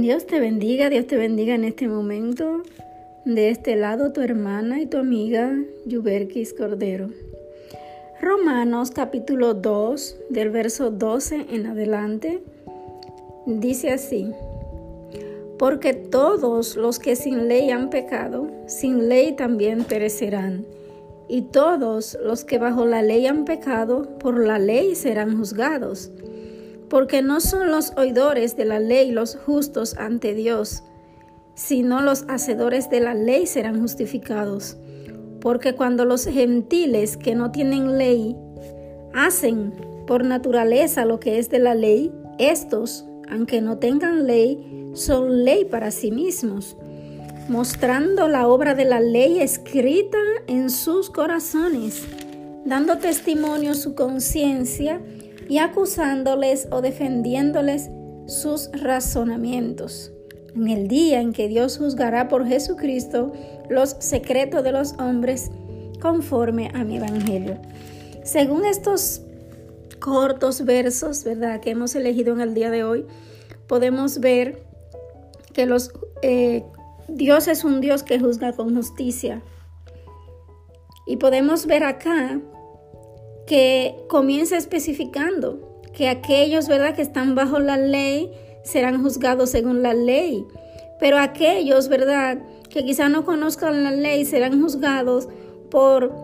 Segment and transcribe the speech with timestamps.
[0.00, 2.62] Dios te bendiga, Dios te bendiga en este momento.
[3.26, 5.54] De este lado tu hermana y tu amiga
[5.84, 7.10] Yuberkis Cordero.
[8.18, 12.42] Romanos capítulo 2 del verso 12 en adelante
[13.44, 14.32] dice así.
[15.58, 20.64] Porque todos los que sin ley han pecado, sin ley también perecerán.
[21.28, 26.10] Y todos los que bajo la ley han pecado, por la ley serán juzgados
[26.92, 30.82] porque no son los oidores de la ley los justos ante Dios,
[31.54, 34.76] sino los hacedores de la ley serán justificados.
[35.40, 38.36] Porque cuando los gentiles que no tienen ley
[39.14, 39.72] hacen
[40.06, 45.64] por naturaleza lo que es de la ley, estos, aunque no tengan ley, son ley
[45.64, 46.76] para sí mismos,
[47.48, 52.02] mostrando la obra de la ley escrita en sus corazones,
[52.66, 55.00] dando testimonio su conciencia
[55.48, 57.90] y acusándoles o defendiéndoles
[58.26, 60.12] sus razonamientos.
[60.54, 63.32] En el día en que Dios juzgará por Jesucristo
[63.68, 65.50] los secretos de los hombres
[66.00, 67.58] conforme a mi evangelio.
[68.24, 69.22] Según estos
[69.98, 73.06] cortos versos, ¿verdad?, que hemos elegido en el día de hoy,
[73.66, 74.62] podemos ver
[75.52, 76.64] que los, eh,
[77.08, 79.42] Dios es un Dios que juzga con justicia.
[81.06, 82.40] Y podemos ver acá
[83.46, 88.30] que comienza especificando que aquellos, ¿verdad?, que están bajo la ley
[88.64, 90.44] serán juzgados según la ley.
[90.98, 92.38] Pero aquellos, ¿verdad?,
[92.70, 95.28] que quizá no conozcan la ley serán juzgados
[95.70, 96.14] por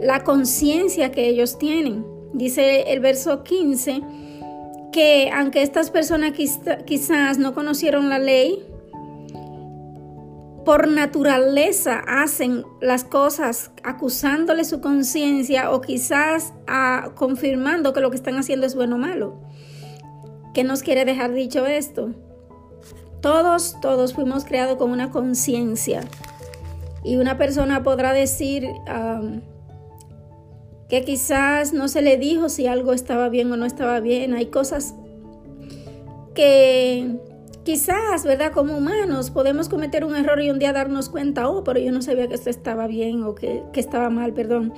[0.00, 2.04] la conciencia que ellos tienen.
[2.32, 4.02] Dice el verso 15
[4.92, 6.32] que aunque estas personas
[6.86, 8.64] quizás no conocieron la ley,
[10.64, 18.16] por naturaleza hacen las cosas acusándole su conciencia o quizás ah, confirmando que lo que
[18.16, 19.40] están haciendo es bueno o malo.
[20.54, 22.10] ¿Qué nos quiere dejar dicho esto?
[23.20, 26.02] Todos, todos fuimos creados con una conciencia.
[27.04, 28.68] Y una persona podrá decir
[30.88, 34.34] que quizás no se le dijo si algo estaba bien o no estaba bien.
[34.34, 34.94] Hay cosas
[36.34, 37.16] que
[37.64, 38.52] Quizás, ¿verdad?
[38.52, 42.00] Como humanos podemos cometer un error y un día darnos cuenta, oh, pero yo no
[42.00, 44.72] sabía que esto estaba bien o que, que estaba mal, perdón.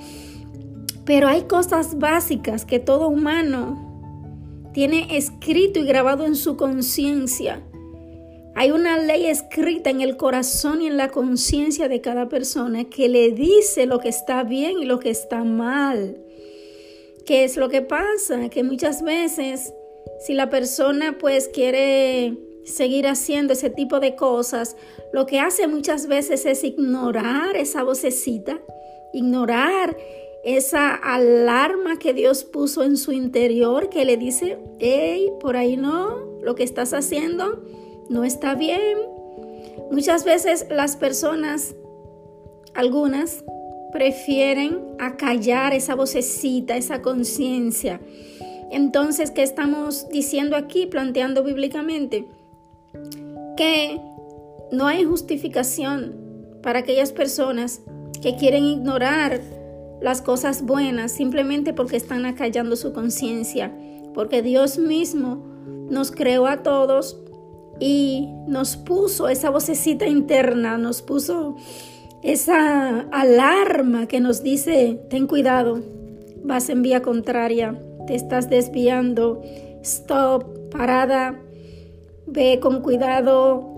[1.05, 7.61] Pero hay cosas básicas que todo humano tiene escrito y grabado en su conciencia.
[8.55, 13.09] Hay una ley escrita en el corazón y en la conciencia de cada persona que
[13.09, 16.17] le dice lo que está bien y lo que está mal.
[17.25, 18.49] ¿Qué es lo que pasa?
[18.49, 19.73] Que muchas veces
[20.25, 24.75] si la persona pues quiere seguir haciendo ese tipo de cosas,
[25.11, 28.61] lo que hace muchas veces es ignorar esa vocecita,
[29.13, 29.95] ignorar
[30.43, 36.17] esa alarma que Dios puso en su interior que le dice, hey, por ahí no,
[36.41, 37.63] lo que estás haciendo
[38.09, 38.97] no está bien.
[39.91, 41.75] Muchas veces las personas,
[42.73, 43.43] algunas,
[43.93, 48.01] prefieren acallar esa vocecita, esa conciencia.
[48.71, 52.25] Entonces, ¿qué estamos diciendo aquí, planteando bíblicamente?
[53.55, 53.99] Que
[54.71, 56.15] no hay justificación
[56.61, 57.81] para aquellas personas
[58.21, 59.41] que quieren ignorar
[60.01, 63.73] las cosas buenas simplemente porque están acallando su conciencia,
[64.13, 65.45] porque Dios mismo
[65.89, 67.19] nos creó a todos
[67.79, 71.55] y nos puso esa vocecita interna, nos puso
[72.21, 75.81] esa alarma que nos dice, ten cuidado,
[76.43, 79.41] vas en vía contraria, te estás desviando,
[79.81, 81.39] stop, parada,
[82.33, 83.69] ve con cuidado,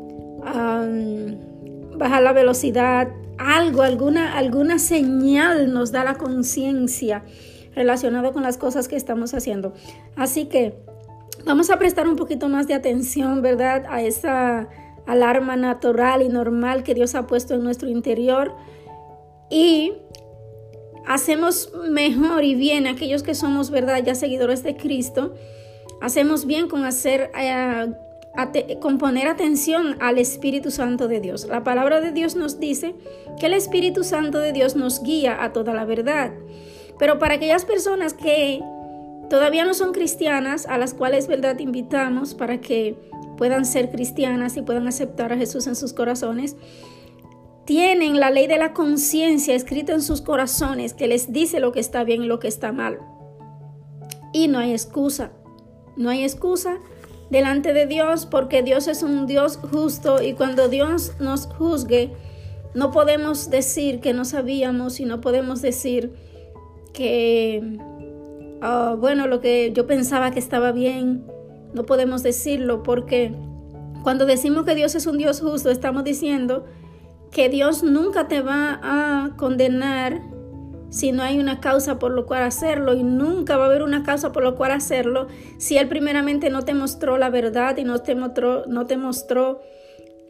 [1.98, 7.24] baja la velocidad, algo, alguna, alguna señal nos da la conciencia
[7.76, 9.74] relacionado con las cosas que estamos haciendo.
[10.16, 10.74] Así que
[11.46, 13.86] vamos a prestar un poquito más de atención, ¿verdad?
[13.90, 14.70] A esa
[15.06, 18.56] alarma natural y normal que Dios ha puesto en nuestro interior
[19.50, 19.94] y
[21.06, 24.02] hacemos mejor y bien aquellos que somos, ¿verdad?
[24.04, 25.36] Ya seguidores de Cristo.
[26.02, 27.30] Hacemos bien con hacer
[28.54, 31.48] eh, con poner atención al Espíritu Santo de Dios.
[31.48, 32.96] La palabra de Dios nos dice
[33.40, 36.34] que el Espíritu Santo de Dios nos guía a toda la verdad.
[37.00, 38.62] Pero para aquellas personas que
[39.30, 42.96] todavía no son cristianas, a las cuales verdad invitamos para que
[43.38, 46.56] puedan ser cristianas y puedan aceptar a Jesús en sus corazones,
[47.66, 51.80] tienen la ley de la conciencia escrita en sus corazones que les dice lo que
[51.80, 53.00] está bien y lo que está mal.
[54.34, 55.32] Y no hay excusa.
[55.98, 56.78] No hay excusa
[57.30, 62.12] delante de Dios porque Dios es un Dios justo y cuando Dios nos juzgue,
[62.74, 66.14] no podemos decir que no sabíamos y no podemos decir
[66.94, 67.78] que,
[68.62, 71.26] ah, bueno, lo que yo pensaba que estaba bien,
[71.74, 73.34] no podemos decirlo porque
[74.06, 76.64] Cuando decimos que Dios es un Dios justo, estamos diciendo
[77.32, 80.22] que Dios nunca te va a condenar
[80.96, 84.04] si no hay una causa por lo cual hacerlo y nunca va a haber una
[84.04, 85.28] causa por lo cual hacerlo
[85.58, 89.60] si Él primeramente no te mostró la verdad y no te mostró, no te mostró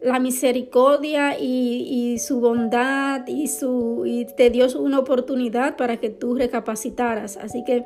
[0.02, 6.34] la misericordia y, su bondad y, su, y te dio una oportunidad para que tú
[6.34, 7.36] recapacitaras.
[7.36, 7.84] Así que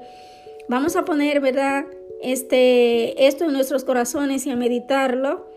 [0.68, 1.84] vamos a poner, ¿verdad?
[2.22, 5.49] Este, esto en nuestros corazones y a meditarlo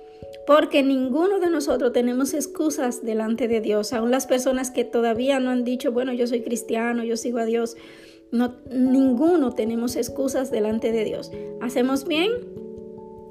[0.45, 3.93] porque ninguno de nosotros tenemos excusas delante de Dios.
[3.93, 7.45] Aún las personas que todavía no han dicho, bueno, yo soy cristiano, yo sigo a
[7.45, 7.77] Dios,
[8.31, 11.31] no, ninguno tenemos excusas delante de Dios.
[11.61, 12.31] Hacemos bien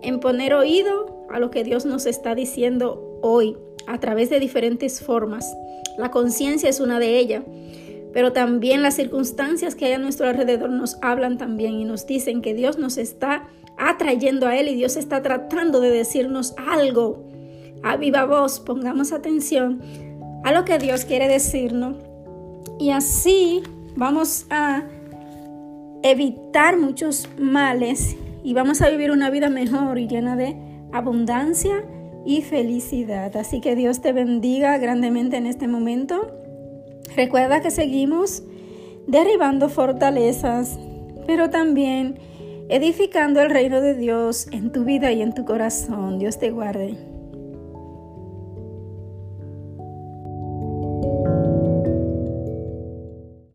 [0.03, 3.57] en poner oído a lo que Dios nos está diciendo hoy
[3.87, 5.55] a través de diferentes formas.
[5.99, 7.45] La conciencia es una de ellas,
[8.13, 12.43] pero también las circunstancias que hay a nuestro alrededor nos hablan también y nos dicen
[12.43, 17.25] que Dios nos está atrayendo a Él y Dios está tratando de decirnos algo.
[17.83, 19.81] A viva voz, pongamos atención
[20.45, 21.97] a lo que Dios quiere decirnos
[22.79, 23.63] y así
[23.97, 24.85] vamos a
[26.03, 30.57] evitar muchos males y vamos a vivir una vida mejor y llena de
[30.93, 31.85] abundancia
[32.25, 33.37] y felicidad.
[33.37, 36.33] Así que Dios te bendiga grandemente en este momento.
[37.17, 38.43] Recuerda que seguimos
[39.07, 40.79] derribando fortalezas,
[41.27, 42.19] pero también
[42.73, 46.19] edificando el reino de Dios en tu vida y en tu corazón.
[46.19, 47.12] Dios te guarde.